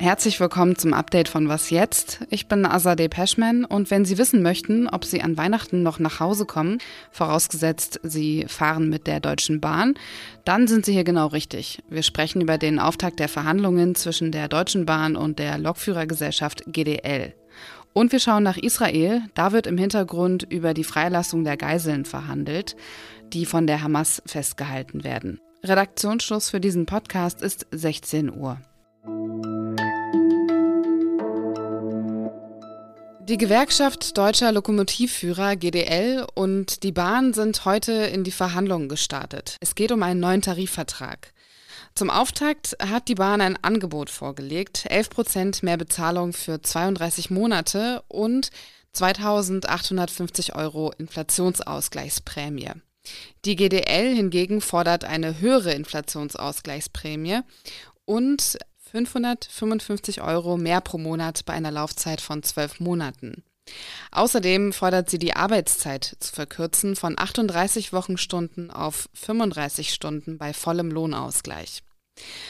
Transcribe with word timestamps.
Herzlich 0.00 0.40
willkommen 0.40 0.76
zum 0.76 0.94
Update 0.94 1.28
von 1.28 1.50
Was 1.50 1.68
jetzt? 1.68 2.20
Ich 2.30 2.48
bin 2.48 2.64
Azadeh 2.64 3.10
Peschman 3.10 3.66
und 3.66 3.90
wenn 3.90 4.06
Sie 4.06 4.16
wissen 4.16 4.40
möchten, 4.40 4.88
ob 4.88 5.04
Sie 5.04 5.20
an 5.20 5.36
Weihnachten 5.36 5.82
noch 5.82 5.98
nach 5.98 6.20
Hause 6.20 6.46
kommen, 6.46 6.78
vorausgesetzt 7.10 8.00
Sie 8.02 8.46
fahren 8.48 8.88
mit 8.88 9.06
der 9.06 9.20
Deutschen 9.20 9.60
Bahn, 9.60 9.92
dann 10.46 10.68
sind 10.68 10.86
Sie 10.86 10.94
hier 10.94 11.04
genau 11.04 11.26
richtig. 11.26 11.82
Wir 11.90 12.02
sprechen 12.02 12.40
über 12.40 12.56
den 12.56 12.78
Auftakt 12.78 13.18
der 13.18 13.28
Verhandlungen 13.28 13.94
zwischen 13.94 14.32
der 14.32 14.48
Deutschen 14.48 14.86
Bahn 14.86 15.16
und 15.16 15.38
der 15.38 15.58
Lokführergesellschaft 15.58 16.64
GDL. 16.66 17.34
Und 17.92 18.10
wir 18.10 18.20
schauen 18.20 18.42
nach 18.42 18.56
Israel. 18.56 19.20
Da 19.34 19.52
wird 19.52 19.66
im 19.66 19.76
Hintergrund 19.76 20.46
über 20.48 20.72
die 20.72 20.84
Freilassung 20.84 21.44
der 21.44 21.58
Geiseln 21.58 22.06
verhandelt, 22.06 22.74
die 23.34 23.44
von 23.44 23.66
der 23.66 23.82
Hamas 23.82 24.22
festgehalten 24.24 25.04
werden. 25.04 25.40
Redaktionsschluss 25.62 26.48
für 26.48 26.58
diesen 26.58 26.86
Podcast 26.86 27.42
ist 27.42 27.66
16 27.70 28.34
Uhr. 28.34 28.56
Die 33.30 33.38
Gewerkschaft 33.38 34.18
Deutscher 34.18 34.50
Lokomotivführer 34.50 35.54
GDL 35.54 36.26
und 36.34 36.82
die 36.82 36.90
Bahn 36.90 37.32
sind 37.32 37.64
heute 37.64 37.92
in 37.92 38.24
die 38.24 38.32
Verhandlungen 38.32 38.88
gestartet. 38.88 39.56
Es 39.60 39.76
geht 39.76 39.92
um 39.92 40.02
einen 40.02 40.18
neuen 40.18 40.42
Tarifvertrag. 40.42 41.32
Zum 41.94 42.10
Auftakt 42.10 42.76
hat 42.84 43.06
die 43.06 43.14
Bahn 43.14 43.40
ein 43.40 43.56
Angebot 43.62 44.10
vorgelegt, 44.10 44.84
11 44.88 45.10
Prozent 45.10 45.62
mehr 45.62 45.76
Bezahlung 45.76 46.32
für 46.32 46.60
32 46.60 47.30
Monate 47.30 48.02
und 48.08 48.50
2850 48.94 50.56
Euro 50.56 50.90
Inflationsausgleichsprämie. 50.98 52.72
Die 53.44 53.54
GDL 53.54 54.12
hingegen 54.12 54.60
fordert 54.60 55.04
eine 55.04 55.38
höhere 55.38 55.72
Inflationsausgleichsprämie 55.74 57.42
und 58.06 58.58
555 58.90 60.20
Euro 60.20 60.56
mehr 60.56 60.80
pro 60.80 60.98
Monat 60.98 61.44
bei 61.44 61.52
einer 61.52 61.70
Laufzeit 61.70 62.20
von 62.20 62.42
zwölf 62.42 62.80
Monaten. 62.80 63.44
Außerdem 64.10 64.72
fordert 64.72 65.08
sie 65.10 65.18
die 65.18 65.36
Arbeitszeit 65.36 66.16
zu 66.18 66.34
verkürzen 66.34 66.96
von 66.96 67.18
38 67.18 67.92
Wochenstunden 67.92 68.70
auf 68.70 69.08
35 69.14 69.92
Stunden 69.94 70.38
bei 70.38 70.52
vollem 70.52 70.90
Lohnausgleich. 70.90 71.82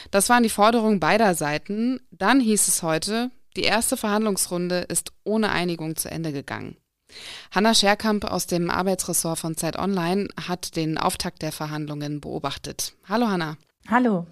Das 0.09 0.29
waren 0.29 0.43
die 0.43 0.49
Forderungen 0.49 0.99
beider 0.99 1.35
Seiten. 1.35 1.99
Dann 2.11 2.39
hieß 2.39 2.67
es 2.67 2.81
heute, 2.81 3.29
die 3.55 3.63
erste 3.63 3.97
Verhandlungsrunde 3.97 4.79
ist 4.79 5.11
ohne 5.23 5.51
Einigung 5.51 5.95
zu 5.95 6.09
Ende 6.09 6.31
gegangen. 6.31 6.75
Hanna 7.51 7.73
Scherkamp 7.73 8.25
aus 8.25 8.47
dem 8.47 8.69
Arbeitsressort 8.69 9.37
von 9.37 9.57
Zeit 9.57 9.77
Online 9.77 10.27
hat 10.47 10.75
den 10.75 10.97
Auftakt 10.97 11.41
der 11.41 11.51
Verhandlungen 11.51 12.21
beobachtet. 12.21 12.93
Hallo 13.07 13.27
Hanna. 13.27 13.57
Hallo. 13.87 14.27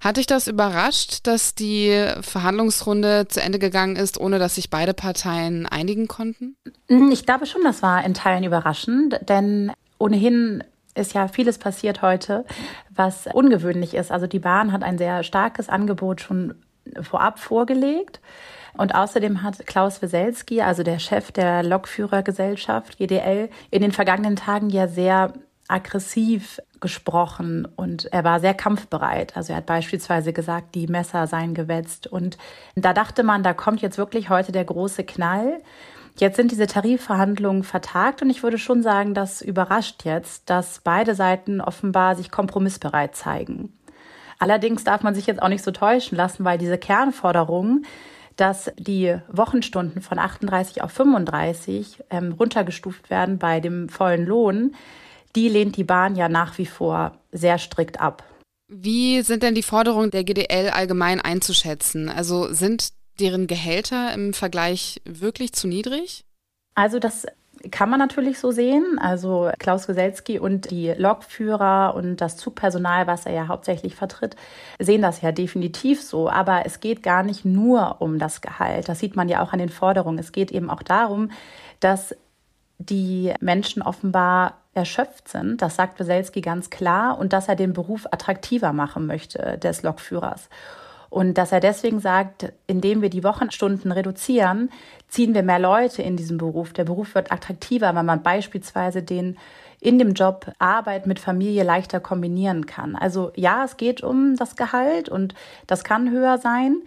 Hat 0.00 0.16
dich 0.16 0.26
das 0.26 0.46
überrascht, 0.46 1.26
dass 1.26 1.54
die 1.54 2.06
Verhandlungsrunde 2.20 3.28
zu 3.28 3.40
Ende 3.40 3.58
gegangen 3.58 3.96
ist, 3.96 4.18
ohne 4.18 4.38
dass 4.38 4.54
sich 4.54 4.70
beide 4.70 4.94
Parteien 4.94 5.66
einigen 5.66 6.08
konnten? 6.08 6.56
Mm, 6.88 7.10
ich 7.10 7.26
glaube 7.26 7.46
schon, 7.46 7.62
das 7.64 7.82
war 7.82 8.04
in 8.04 8.14
Teilen 8.14 8.44
überraschend, 8.44 9.18
denn 9.28 9.72
ohnehin 9.98 10.64
ist 10.94 11.14
ja 11.14 11.28
vieles 11.28 11.58
passiert 11.58 12.02
heute, 12.02 12.44
was 12.90 13.26
ungewöhnlich 13.32 13.94
ist. 13.94 14.10
Also 14.10 14.26
die 14.26 14.40
Bahn 14.40 14.72
hat 14.72 14.82
ein 14.82 14.98
sehr 14.98 15.22
starkes 15.22 15.68
Angebot 15.68 16.20
schon 16.20 16.54
vorab 17.00 17.38
vorgelegt. 17.38 18.20
Und 18.76 18.94
außerdem 18.94 19.42
hat 19.42 19.66
Klaus 19.66 20.02
Weselski, 20.02 20.62
also 20.62 20.84
der 20.84 21.00
Chef 21.00 21.32
der 21.32 21.64
Lokführergesellschaft 21.64 22.98
GDL, 22.98 23.50
in 23.70 23.82
den 23.82 23.92
vergangenen 23.92 24.36
Tagen 24.36 24.70
ja 24.70 24.86
sehr 24.86 25.32
aggressiv 25.68 26.60
gesprochen 26.80 27.68
und 27.76 28.06
er 28.12 28.24
war 28.24 28.40
sehr 28.40 28.54
kampfbereit. 28.54 29.36
Also 29.36 29.52
er 29.52 29.58
hat 29.58 29.66
beispielsweise 29.66 30.32
gesagt, 30.32 30.74
die 30.74 30.86
Messer 30.86 31.26
seien 31.26 31.54
gewetzt. 31.54 32.06
Und 32.06 32.38
da 32.74 32.92
dachte 32.92 33.22
man, 33.22 33.42
da 33.42 33.52
kommt 33.52 33.82
jetzt 33.82 33.98
wirklich 33.98 34.30
heute 34.30 34.50
der 34.52 34.64
große 34.64 35.04
Knall. 35.04 35.60
Jetzt 36.16 36.36
sind 36.36 36.50
diese 36.50 36.66
Tarifverhandlungen 36.66 37.62
vertagt 37.62 38.22
und 38.22 38.30
ich 38.30 38.42
würde 38.42 38.58
schon 38.58 38.82
sagen, 38.82 39.14
das 39.14 39.42
überrascht 39.42 40.04
jetzt, 40.04 40.50
dass 40.50 40.80
beide 40.82 41.14
Seiten 41.14 41.60
offenbar 41.60 42.16
sich 42.16 42.30
kompromissbereit 42.30 43.14
zeigen. 43.14 43.72
Allerdings 44.40 44.84
darf 44.84 45.02
man 45.02 45.14
sich 45.14 45.26
jetzt 45.26 45.42
auch 45.42 45.48
nicht 45.48 45.64
so 45.64 45.70
täuschen 45.70 46.16
lassen, 46.16 46.44
weil 46.44 46.58
diese 46.58 46.78
Kernforderungen, 46.78 47.84
dass 48.36 48.72
die 48.78 49.16
Wochenstunden 49.28 50.00
von 50.00 50.18
38 50.18 50.82
auf 50.82 50.92
35 50.92 52.04
ähm, 52.10 52.32
runtergestuft 52.32 53.10
werden 53.10 53.38
bei 53.38 53.60
dem 53.60 53.88
vollen 53.88 54.26
Lohn, 54.26 54.74
die 55.36 55.48
lehnt 55.48 55.76
die 55.76 55.84
Bahn 55.84 56.16
ja 56.16 56.28
nach 56.28 56.58
wie 56.58 56.66
vor 56.66 57.12
sehr 57.32 57.58
strikt 57.58 58.00
ab. 58.00 58.24
Wie 58.68 59.22
sind 59.22 59.42
denn 59.42 59.54
die 59.54 59.62
Forderungen 59.62 60.10
der 60.10 60.24
GDL 60.24 60.70
allgemein 60.70 61.20
einzuschätzen? 61.20 62.08
Also 62.08 62.52
sind 62.52 62.90
deren 63.18 63.46
Gehälter 63.46 64.12
im 64.12 64.34
Vergleich 64.34 65.00
wirklich 65.04 65.52
zu 65.52 65.66
niedrig? 65.66 66.24
Also 66.74 66.98
das 66.98 67.26
kann 67.70 67.90
man 67.90 67.98
natürlich 67.98 68.38
so 68.38 68.50
sehen. 68.50 68.98
Also 69.00 69.50
Klaus 69.58 69.86
Geselski 69.86 70.38
und 70.38 70.70
die 70.70 70.92
Lokführer 70.96 71.94
und 71.94 72.16
das 72.18 72.36
Zugpersonal, 72.36 73.06
was 73.06 73.26
er 73.26 73.32
ja 73.32 73.48
hauptsächlich 73.48 73.94
vertritt, 73.94 74.36
sehen 74.78 75.02
das 75.02 75.22
ja 75.22 75.32
definitiv 75.32 76.02
so. 76.02 76.28
Aber 76.28 76.64
es 76.66 76.80
geht 76.80 77.02
gar 77.02 77.22
nicht 77.22 77.44
nur 77.44 78.00
um 78.00 78.18
das 78.18 78.40
Gehalt. 78.40 78.88
Das 78.88 79.00
sieht 79.00 79.16
man 79.16 79.28
ja 79.28 79.42
auch 79.42 79.52
an 79.52 79.58
den 79.58 79.70
Forderungen. 79.70 80.18
Es 80.18 80.32
geht 80.32 80.52
eben 80.52 80.70
auch 80.70 80.82
darum, 80.82 81.30
dass 81.80 82.14
die 82.78 83.34
Menschen 83.40 83.82
offenbar 83.82 84.58
erschöpft 84.78 85.28
sind. 85.28 85.60
Das 85.60 85.76
sagt 85.76 85.98
Weselski 85.98 86.40
ganz 86.40 86.70
klar 86.70 87.18
und 87.18 87.32
dass 87.32 87.48
er 87.48 87.56
den 87.56 87.72
Beruf 87.72 88.06
attraktiver 88.10 88.72
machen 88.72 89.06
möchte 89.06 89.58
des 89.58 89.82
Lokführers. 89.82 90.48
Und 91.10 91.38
dass 91.38 91.52
er 91.52 91.60
deswegen 91.60 92.00
sagt, 92.00 92.52
indem 92.66 93.00
wir 93.00 93.08
die 93.08 93.24
Wochenstunden 93.24 93.92
reduzieren, 93.92 94.70
ziehen 95.08 95.34
wir 95.34 95.42
mehr 95.42 95.58
Leute 95.58 96.02
in 96.02 96.16
diesen 96.16 96.36
Beruf. 96.36 96.72
Der 96.74 96.84
Beruf 96.84 97.14
wird 97.14 97.32
attraktiver, 97.32 97.94
weil 97.94 98.02
man 98.02 98.22
beispielsweise 98.22 99.02
den 99.02 99.38
in 99.80 99.98
dem 99.98 100.12
Job 100.12 100.52
Arbeit 100.58 101.06
mit 101.06 101.18
Familie 101.18 101.62
leichter 101.62 102.00
kombinieren 102.00 102.66
kann. 102.66 102.96
Also 102.96 103.32
ja, 103.36 103.64
es 103.64 103.76
geht 103.76 104.02
um 104.02 104.36
das 104.36 104.56
Gehalt 104.56 105.08
und 105.08 105.34
das 105.66 105.84
kann 105.84 106.10
höher 106.10 106.38
sein. 106.38 106.82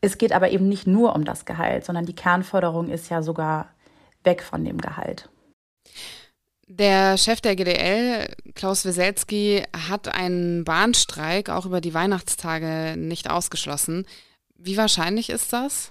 Es 0.00 0.16
geht 0.16 0.32
aber 0.32 0.50
eben 0.50 0.68
nicht 0.68 0.86
nur 0.86 1.14
um 1.14 1.24
das 1.24 1.44
Gehalt, 1.44 1.84
sondern 1.84 2.06
die 2.06 2.14
Kernforderung 2.14 2.88
ist 2.88 3.10
ja 3.10 3.22
sogar 3.22 3.68
weg 4.24 4.42
von 4.42 4.64
dem 4.64 4.78
Gehalt. 4.78 5.28
Der 6.72 7.18
Chef 7.18 7.40
der 7.40 7.56
GDL, 7.56 8.32
Klaus 8.54 8.84
Weselski, 8.84 9.64
hat 9.88 10.06
einen 10.06 10.62
Bahnstreik 10.62 11.50
auch 11.50 11.66
über 11.66 11.80
die 11.80 11.94
Weihnachtstage 11.94 12.94
nicht 12.96 13.28
ausgeschlossen. 13.28 14.06
Wie 14.56 14.76
wahrscheinlich 14.76 15.30
ist 15.30 15.52
das? 15.52 15.90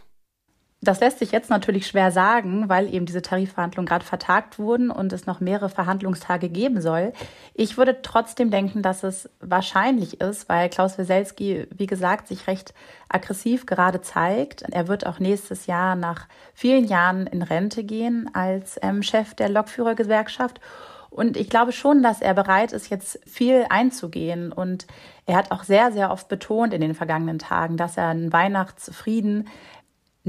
Das 0.81 1.01
lässt 1.01 1.19
sich 1.19 1.33
jetzt 1.33 1.49
natürlich 1.49 1.87
schwer 1.87 2.09
sagen, 2.09 2.69
weil 2.69 2.93
eben 2.93 3.05
diese 3.05 3.21
Tarifverhandlungen 3.21 3.85
gerade 3.85 4.05
vertagt 4.05 4.59
wurden 4.59 4.89
und 4.91 5.11
es 5.11 5.25
noch 5.25 5.41
mehrere 5.41 5.67
Verhandlungstage 5.67 6.47
geben 6.47 6.79
soll. 6.79 7.11
Ich 7.53 7.77
würde 7.77 8.01
trotzdem 8.01 8.49
denken, 8.49 8.81
dass 8.81 9.03
es 9.03 9.29
wahrscheinlich 9.41 10.21
ist, 10.21 10.47
weil 10.47 10.69
Klaus 10.69 10.97
Weselski, 10.97 11.67
wie 11.75 11.85
gesagt, 11.85 12.29
sich 12.29 12.47
recht 12.47 12.73
aggressiv 13.09 13.65
gerade 13.65 13.99
zeigt. 13.99 14.61
Er 14.71 14.87
wird 14.87 15.05
auch 15.05 15.19
nächstes 15.19 15.65
Jahr 15.65 15.97
nach 15.97 16.27
vielen 16.53 16.85
Jahren 16.85 17.27
in 17.27 17.41
Rente 17.41 17.83
gehen 17.83 18.29
als 18.33 18.79
ähm, 18.81 19.03
Chef 19.03 19.33
der 19.33 19.49
Lokführergewerkschaft. 19.49 20.61
Und 21.09 21.35
ich 21.35 21.49
glaube 21.49 21.71
schon, 21.71 22.03
dass 22.03 22.21
er 22.21 22.33
bereit 22.33 22.71
ist, 22.71 22.89
jetzt 22.89 23.19
viel 23.27 23.65
einzugehen. 23.69 24.53
Und 24.53 24.85
er 25.25 25.35
hat 25.35 25.51
auch 25.51 25.63
sehr, 25.63 25.91
sehr 25.91 26.11
oft 26.11 26.29
betont 26.29 26.73
in 26.73 26.81
den 26.81 26.93
vergangenen 26.93 27.39
Tagen, 27.39 27.77
dass 27.77 27.97
er 27.97 28.07
einen 28.07 28.31
Weihnachtsfrieden 28.31 29.49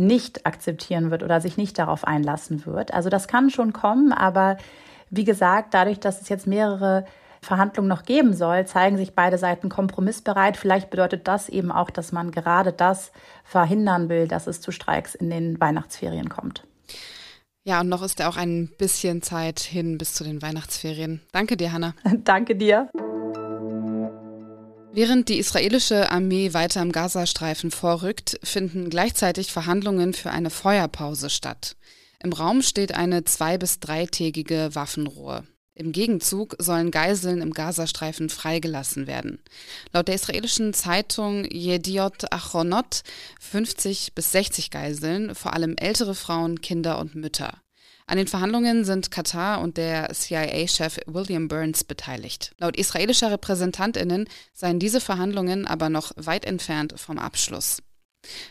nicht 0.00 0.46
akzeptieren 0.46 1.10
wird 1.10 1.22
oder 1.22 1.40
sich 1.40 1.56
nicht 1.56 1.78
darauf 1.78 2.04
einlassen 2.04 2.66
wird. 2.66 2.92
Also 2.94 3.10
das 3.10 3.28
kann 3.28 3.50
schon 3.50 3.72
kommen, 3.72 4.12
aber 4.12 4.56
wie 5.10 5.24
gesagt, 5.24 5.74
dadurch, 5.74 6.00
dass 6.00 6.20
es 6.20 6.28
jetzt 6.28 6.46
mehrere 6.46 7.04
Verhandlungen 7.42 7.88
noch 7.88 8.04
geben 8.04 8.34
soll, 8.34 8.66
zeigen 8.66 8.96
sich 8.96 9.14
beide 9.14 9.38
Seiten 9.38 9.68
kompromissbereit. 9.68 10.56
Vielleicht 10.56 10.90
bedeutet 10.90 11.26
das 11.26 11.48
eben 11.48 11.72
auch, 11.72 11.90
dass 11.90 12.12
man 12.12 12.30
gerade 12.30 12.72
das 12.72 13.12
verhindern 13.44 14.08
will, 14.08 14.28
dass 14.28 14.46
es 14.46 14.60
zu 14.60 14.72
Streiks 14.72 15.14
in 15.14 15.30
den 15.30 15.60
Weihnachtsferien 15.60 16.28
kommt. 16.28 16.64
Ja, 17.64 17.80
und 17.80 17.88
noch 17.88 18.02
ist 18.02 18.18
ja 18.18 18.28
auch 18.28 18.36
ein 18.36 18.70
bisschen 18.78 19.22
Zeit 19.22 19.60
hin 19.60 19.98
bis 19.98 20.14
zu 20.14 20.24
den 20.24 20.42
Weihnachtsferien. 20.42 21.20
Danke 21.32 21.56
dir, 21.56 21.72
Hanna. 21.72 21.94
Danke 22.24 22.56
dir. 22.56 22.88
Während 24.92 25.28
die 25.28 25.38
israelische 25.38 26.10
Armee 26.10 26.52
weiter 26.52 26.82
im 26.82 26.90
Gazastreifen 26.90 27.70
vorrückt, 27.70 28.40
finden 28.42 28.90
gleichzeitig 28.90 29.52
Verhandlungen 29.52 30.14
für 30.14 30.30
eine 30.30 30.50
Feuerpause 30.50 31.30
statt. 31.30 31.76
Im 32.20 32.32
Raum 32.32 32.60
steht 32.60 32.92
eine 32.92 33.22
zwei- 33.22 33.56
bis 33.56 33.78
dreitägige 33.78 34.74
Waffenruhe. 34.74 35.44
Im 35.74 35.92
Gegenzug 35.92 36.56
sollen 36.58 36.90
Geiseln 36.90 37.40
im 37.40 37.52
Gazastreifen 37.52 38.28
freigelassen 38.28 39.06
werden. 39.06 39.38
Laut 39.92 40.08
der 40.08 40.16
israelischen 40.16 40.74
Zeitung 40.74 41.44
Yediot 41.44 42.32
Achronot 42.32 43.02
50 43.38 44.14
bis 44.14 44.32
60 44.32 44.70
Geiseln, 44.70 45.36
vor 45.36 45.54
allem 45.54 45.76
ältere 45.76 46.16
Frauen, 46.16 46.60
Kinder 46.60 46.98
und 46.98 47.14
Mütter. 47.14 47.62
An 48.10 48.16
den 48.16 48.26
Verhandlungen 48.26 48.84
sind 48.84 49.12
Katar 49.12 49.60
und 49.60 49.76
der 49.76 50.12
CIA-Chef 50.12 50.98
William 51.06 51.46
Burns 51.46 51.84
beteiligt. 51.84 52.50
Laut 52.58 52.76
israelischer 52.76 53.30
Repräsentantinnen 53.30 54.26
seien 54.52 54.80
diese 54.80 55.00
Verhandlungen 55.00 55.64
aber 55.64 55.90
noch 55.90 56.10
weit 56.16 56.44
entfernt 56.44 56.94
vom 56.96 57.20
Abschluss. 57.20 57.84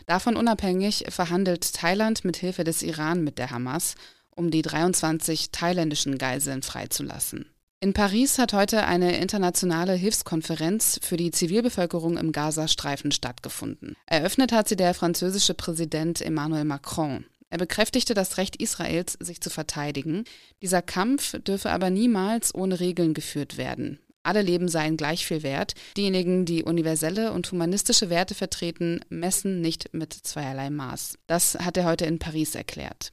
Davon 0.06 0.36
unabhängig 0.36 1.04
verhandelt 1.10 1.74
Thailand 1.74 2.24
mit 2.24 2.38
Hilfe 2.38 2.64
des 2.64 2.80
Iran 2.80 3.22
mit 3.22 3.36
der 3.36 3.50
Hamas, 3.50 3.96
um 4.30 4.50
die 4.50 4.62
23 4.62 5.50
thailändischen 5.50 6.16
Geiseln 6.16 6.62
freizulassen. 6.62 7.44
In 7.80 7.92
Paris 7.92 8.38
hat 8.38 8.54
heute 8.54 8.86
eine 8.86 9.18
internationale 9.18 9.92
Hilfskonferenz 9.92 10.98
für 11.02 11.18
die 11.18 11.32
Zivilbevölkerung 11.32 12.16
im 12.16 12.32
Gazastreifen 12.32 13.12
stattgefunden. 13.12 13.94
Eröffnet 14.06 14.52
hat 14.52 14.68
sie 14.68 14.76
der 14.76 14.94
französische 14.94 15.52
Präsident 15.52 16.22
Emmanuel 16.22 16.64
Macron. 16.64 17.26
Er 17.50 17.58
bekräftigte 17.58 18.14
das 18.14 18.38
Recht 18.38 18.56
Israels, 18.56 19.14
sich 19.20 19.40
zu 19.40 19.50
verteidigen. 19.50 20.24
Dieser 20.62 20.82
Kampf 20.82 21.38
dürfe 21.40 21.70
aber 21.70 21.90
niemals 21.90 22.54
ohne 22.54 22.80
Regeln 22.80 23.12
geführt 23.12 23.56
werden. 23.56 23.98
Alle 24.22 24.42
Leben 24.42 24.68
seien 24.68 24.96
gleich 24.96 25.26
viel 25.26 25.42
wert. 25.42 25.74
Diejenigen, 25.96 26.44
die 26.44 26.62
universelle 26.62 27.32
und 27.32 27.50
humanistische 27.50 28.10
Werte 28.10 28.34
vertreten, 28.34 29.00
messen 29.08 29.60
nicht 29.60 29.92
mit 29.92 30.12
zweierlei 30.12 30.70
Maß. 30.70 31.18
Das 31.26 31.54
hat 31.54 31.76
er 31.76 31.84
heute 31.84 32.04
in 32.04 32.18
Paris 32.18 32.54
erklärt. 32.54 33.12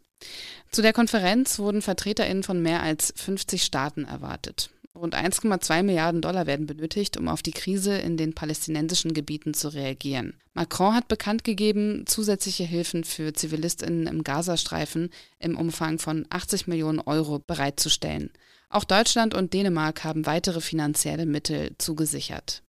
Zu 0.72 0.82
der 0.82 0.94
Konferenz 0.94 1.60
wurden 1.60 1.82
VertreterInnen 1.82 2.44
von 2.44 2.62
mehr 2.62 2.82
als 2.82 3.14
50 3.16 3.64
Staaten 3.64 4.04
erwartet. 4.04 4.70
Rund 4.98 5.16
1,2 5.16 5.84
Milliarden 5.84 6.22
Dollar 6.22 6.46
werden 6.48 6.66
benötigt, 6.66 7.18
um 7.18 7.28
auf 7.28 7.42
die 7.42 7.52
Krise 7.52 7.98
in 7.98 8.18
den 8.18 8.34
palästinensischen 8.34 9.14
Gebieten 9.14 9.54
zu 9.54 9.70
reagieren. 9.70 10.34
Macron 10.54 10.96
hat 10.96 11.08
bekannt 11.08 11.44
gegeben, 11.44 12.06
zusätzliche 12.08 12.64
Hilfen 12.64 13.04
für 13.04 13.34
ZivilistInnen 13.34 14.08
im 14.08 14.24
Gazastreifen 14.24 15.12
im 15.40 15.58
Umfang 15.58 16.00
von 16.00 16.26
80 16.30 16.68
Millionen 16.68 17.00
Euro 17.00 17.40
bereitzustellen. 17.40 18.32
Auch 18.70 18.84
Deutschland 18.84 19.34
und 19.34 19.54
Dänemark 19.54 20.04
haben 20.04 20.26
weitere 20.26 20.60
finanzielle 20.60 21.26
Mittel 21.26 21.76
zugesichert. 21.78 22.64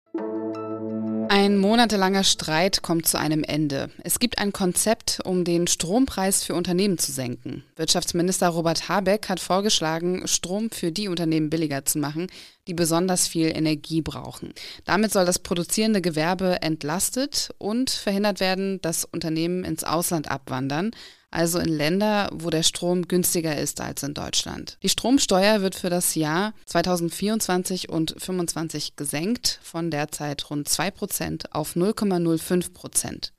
Ein 1.28 1.58
monatelanger 1.58 2.22
Streit 2.22 2.82
kommt 2.82 3.06
zu 3.06 3.18
einem 3.18 3.42
Ende. 3.42 3.90
Es 4.04 4.18
gibt 4.18 4.38
ein 4.38 4.52
Konzept, 4.52 5.20
um 5.24 5.44
den 5.44 5.66
Strompreis 5.66 6.44
für 6.44 6.54
Unternehmen 6.54 6.98
zu 6.98 7.10
senken. 7.10 7.64
Wirtschaftsminister 7.74 8.48
Robert 8.48 8.88
Habeck 8.88 9.28
hat 9.28 9.40
vorgeschlagen, 9.40 10.28
Strom 10.28 10.70
für 10.70 10.92
die 10.92 11.08
Unternehmen 11.08 11.50
billiger 11.50 11.84
zu 11.84 11.98
machen, 11.98 12.28
die 12.66 12.74
besonders 12.74 13.28
viel 13.28 13.48
Energie 13.48 14.02
brauchen. 14.02 14.52
Damit 14.84 15.12
soll 15.12 15.24
das 15.24 15.38
produzierende 15.38 16.00
Gewerbe 16.00 16.62
entlastet 16.62 17.50
und 17.58 17.90
verhindert 17.90 18.40
werden, 18.40 18.80
dass 18.82 19.04
Unternehmen 19.04 19.64
ins 19.64 19.84
Ausland 19.84 20.30
abwandern, 20.30 20.90
also 21.30 21.58
in 21.58 21.68
Länder, 21.68 22.30
wo 22.32 22.50
der 22.50 22.62
Strom 22.62 23.08
günstiger 23.08 23.56
ist 23.56 23.80
als 23.80 24.02
in 24.02 24.14
Deutschland. 24.14 24.78
Die 24.82 24.88
Stromsteuer 24.88 25.60
wird 25.60 25.74
für 25.74 25.90
das 25.90 26.14
Jahr 26.14 26.54
2024 26.66 27.88
und 27.88 28.10
2025 28.10 28.96
gesenkt 28.96 29.60
von 29.62 29.90
derzeit 29.90 30.48
rund 30.50 30.68
2% 30.68 31.50
auf 31.50 31.76
0,05 31.76 32.72
Prozent. 32.72 33.32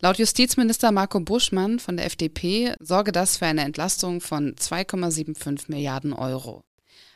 Laut 0.00 0.18
Justizminister 0.18 0.92
Marco 0.92 1.20
Buschmann 1.20 1.78
von 1.78 1.96
der 1.96 2.06
FDP 2.06 2.74
sorge 2.80 3.12
das 3.12 3.38
für 3.38 3.46
eine 3.46 3.62
Entlastung 3.62 4.20
von 4.20 4.54
2,75 4.54 5.64
Milliarden 5.68 6.12
Euro. 6.12 6.62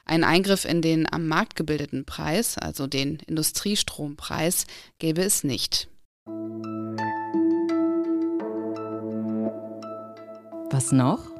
Ein 0.04 0.24
Eingriff 0.24 0.64
in 0.64 0.80
den 0.82 1.10
am 1.12 1.26
Markt 1.26 1.54
gebildeten 1.54 2.04
Preis, 2.04 2.56
also 2.56 2.86
den 2.86 3.18
Industriestrompreis, 3.26 4.66
gäbe 4.98 5.22
es 5.22 5.44
nicht. 5.44 5.88
Was 10.70 10.92
noch? 10.92 11.30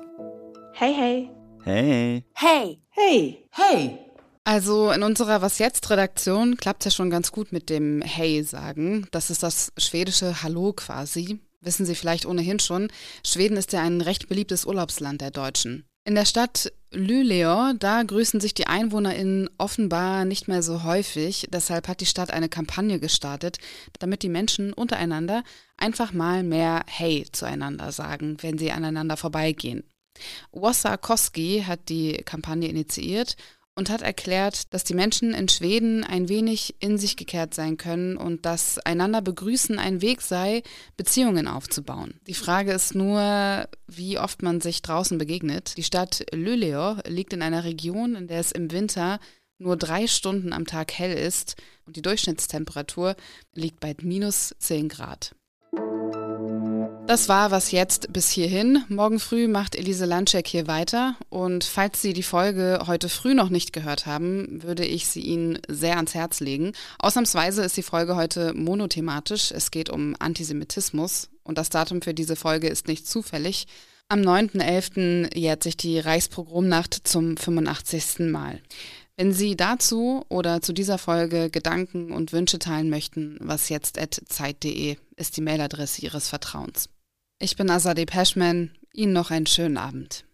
Hey, 0.75 0.94
hey. 0.94 1.31
Hey. 1.64 2.25
Hey. 2.35 2.81
Hey. 2.90 3.44
Hey. 3.50 3.99
Also 4.44 4.90
in 4.90 5.02
unserer 5.02 5.43
Was 5.43 5.58
jetzt 5.58 5.90
Redaktion 5.90 6.56
klappt 6.56 6.81
es 6.81 6.93
ja 6.93 6.96
schon 6.96 7.11
ganz 7.11 7.32
gut 7.32 7.52
mit 7.52 7.69
dem 7.69 8.00
Hey 8.00 8.43
sagen. 8.43 9.06
Das 9.11 9.29
ist 9.29 9.43
das 9.43 9.73
schwedische 9.76 10.43
Hallo 10.43 10.73
quasi. 10.73 11.40
Wissen 11.61 11.85
Sie 11.85 11.94
vielleicht 11.94 12.25
ohnehin 12.25 12.58
schon, 12.58 12.88
Schweden 13.26 13.56
ist 13.56 13.73
ja 13.73 13.82
ein 13.82 14.00
recht 14.00 14.29
beliebtes 14.29 14.64
Urlaubsland 14.64 15.20
der 15.20 15.31
Deutschen. 15.31 15.88
In 16.08 16.14
der 16.14 16.25
Stadt 16.25 16.72
Luleå, 16.90 17.75
da 17.78 18.02
grüßen 18.02 18.40
sich 18.40 18.55
die 18.55 18.66
EinwohnerInnen 18.66 19.50
offenbar 19.58 20.25
nicht 20.25 20.49
mehr 20.49 20.62
so 20.62 20.82
häufig. 20.82 21.49
Deshalb 21.52 21.87
hat 21.87 22.00
die 22.00 22.06
Stadt 22.06 22.31
eine 22.31 22.49
Kampagne 22.49 22.99
gestartet, 22.99 23.58
damit 23.99 24.22
die 24.22 24.31
Menschen 24.31 24.72
untereinander 24.72 25.44
einfach 25.76 26.14
mal 26.14 26.44
mehr 26.44 26.82
Hey 26.87 27.26
zueinander 27.31 27.93
sagen, 27.93 28.38
wenn 28.40 28.56
sie 28.56 28.72
aneinander 28.72 29.19
vorbeigehen. 29.19 29.84
Wassa 30.50 30.96
Koski 30.96 31.64
hat 31.66 31.90
die 31.90 32.14
Kampagne 32.25 32.69
initiiert 32.69 33.37
und 33.78 33.90
hat 33.90 34.02
erklärt, 34.02 34.75
dass 34.75 34.82
die 34.82 34.92
Menschen 34.92 35.32
in 35.34 35.48
Schweden 35.48 36.02
ein 36.02 36.28
wenig 36.28 36.75
in 36.80 36.98
sich 36.98 37.16
gekehrt 37.16 37.54
sein 37.54 37.76
können 37.76 38.16
und 38.16 38.44
dass 38.44 38.80
einander 38.80 39.22
begrüßen 39.22 39.78
ein 39.78 40.02
Weg 40.02 40.20
sei, 40.20 40.64
Beziehungen 40.96 41.46
aufzubauen. 41.46 42.14
Die 42.26 42.34
Frage 42.34 42.72
ist 42.72 42.96
nur, 42.96 43.69
wie 43.86 44.19
oft 44.19 44.42
man 44.42 44.60
sich 44.60 44.82
draußen 44.82 45.16
begegnet. 45.16 45.76
Die 45.76 45.84
Stadt 45.84 46.26
Luleå 46.34 46.96
liegt 47.06 47.32
in 47.32 47.40
einer 47.40 47.62
Region, 47.62 48.16
in 48.16 48.26
der 48.26 48.40
es 48.40 48.50
im 48.50 48.72
Winter 48.72 49.20
nur 49.58 49.76
drei 49.76 50.08
Stunden 50.08 50.52
am 50.52 50.66
Tag 50.66 50.92
hell 50.92 51.16
ist 51.16 51.54
und 51.86 51.94
die 51.94 52.02
Durchschnittstemperatur 52.02 53.14
liegt 53.54 53.78
bei 53.78 53.94
minus 54.02 54.56
10 54.58 54.88
Grad. 54.88 55.36
Das 57.06 57.29
war 57.31 57.50
was 57.50 57.70
jetzt 57.70 58.12
bis 58.12 58.29
hierhin. 58.29 58.85
Morgen 58.88 59.19
früh 59.19 59.49
macht 59.49 59.75
Elise 59.75 60.05
Landcheck 60.05 60.46
hier 60.46 60.67
weiter. 60.67 61.17
Und 61.31 61.64
falls 61.64 62.02
Sie 62.02 62.12
die 62.12 62.23
Folge 62.23 62.82
heute 62.87 63.08
früh 63.08 63.35
noch 63.35 63.49
nicht 63.49 63.73
gehört 63.73 64.05
haben, 64.05 64.62
würde 64.62 64.85
ich 64.85 65.06
sie 65.06 65.23
Ihnen 65.23 65.58
sehr 65.69 65.96
ans 65.96 66.14
Herz 66.14 66.40
legen. 66.40 66.73
Ausnahmsweise 66.99 67.62
ist 67.62 67.79
die 67.79 67.82
Folge 67.82 68.14
heute 68.14 68.52
monothematisch. 68.52 69.52
Es 69.52 69.70
geht 69.70 69.88
um 69.88 70.17
Antisemitismus. 70.19 71.31
Und 71.44 71.56
das 71.56 71.70
Datum 71.70 72.02
für 72.02 72.12
diese 72.12 72.37
Folge 72.37 72.69
ist 72.69 72.88
nicht 72.88 73.06
zufällig. 73.06 73.67
Am 74.11 74.20
9.11. 74.20 75.35
jährt 75.35 75.62
sich 75.62 75.79
die 75.79 75.99
Reichspogromnacht 75.99 77.08
zum 77.08 77.38
85. 77.38 78.31
Mal. 78.31 78.61
Wenn 79.19 79.32
Sie 79.32 79.56
dazu 79.56 80.25
oder 80.29 80.62
zu 80.62 80.73
dieser 80.73 80.97
Folge 80.97 81.50
Gedanken 81.50 82.12
und 82.12 82.32
Wünsche 82.32 82.61
teilen 82.61 82.88
möchten, 82.88 83.37
was 83.41 83.69
jetzt 83.69 83.99
at 83.99 84.15
zeit.de 84.29 84.97
ist 85.17 85.37
die 85.37 85.41
Mailadresse 85.41 86.03
Ihres 86.03 86.29
Vertrauens. 86.29 86.88
Ich 87.41 87.56
bin 87.56 87.69
Azadeh 87.69 88.06
Peschman. 88.06 88.70
Ihnen 88.93 89.12
noch 89.12 89.32
einen 89.32 89.47
schönen 89.47 89.76
Abend. 89.76 90.25